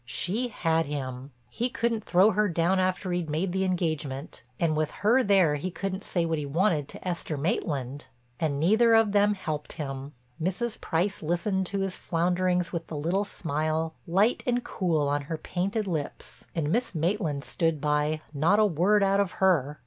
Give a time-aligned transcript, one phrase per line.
[0.03, 4.89] She had him; he couldn't throw her down after he'd made the engagement, and with
[5.05, 8.07] her there he couldn't say what he wanted to Esther Maitland.
[8.39, 10.81] And neither of them helped him; Mrs.
[10.81, 15.85] Price listened to his flounderings with the little smile, light and cool on her painted
[15.85, 19.77] lips, and Miss Maitland stood by, not a word out of her.